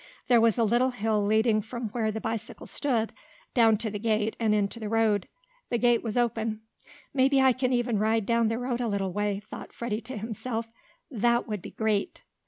[0.29, 3.13] There was a little hill leading from where the bicycle stood
[3.53, 5.27] down to the gate, and into the road.
[5.69, 6.61] The gate was open.
[7.13, 10.69] "Maybe I can even ride down the road a little way," thought Freddie to himself.
[11.11, 12.23] "That would be great."